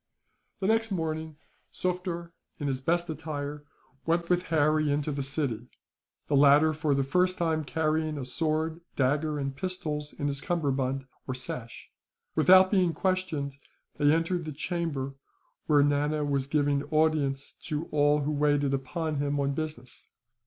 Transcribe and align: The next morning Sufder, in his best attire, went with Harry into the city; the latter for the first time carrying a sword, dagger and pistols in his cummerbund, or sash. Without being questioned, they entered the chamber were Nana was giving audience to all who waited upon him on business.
The 0.61 0.65
next 0.65 0.89
morning 0.91 1.37
Sufder, 1.71 2.31
in 2.59 2.65
his 2.67 2.81
best 2.81 3.07
attire, 3.07 3.65
went 4.03 4.31
with 4.31 4.41
Harry 4.47 4.89
into 4.91 5.11
the 5.11 5.21
city; 5.21 5.69
the 6.27 6.35
latter 6.35 6.73
for 6.73 6.95
the 6.95 7.03
first 7.03 7.37
time 7.37 7.63
carrying 7.63 8.17
a 8.17 8.25
sword, 8.25 8.81
dagger 8.95 9.37
and 9.37 9.55
pistols 9.55 10.11
in 10.13 10.25
his 10.25 10.41
cummerbund, 10.41 11.05
or 11.27 11.35
sash. 11.35 11.91
Without 12.33 12.71
being 12.71 12.93
questioned, 12.95 13.53
they 13.99 14.11
entered 14.11 14.45
the 14.45 14.51
chamber 14.53 15.13
were 15.67 15.83
Nana 15.83 16.25
was 16.25 16.47
giving 16.47 16.81
audience 16.85 17.53
to 17.65 17.85
all 17.91 18.21
who 18.21 18.31
waited 18.31 18.73
upon 18.73 19.17
him 19.17 19.39
on 19.39 19.53
business. 19.53 20.07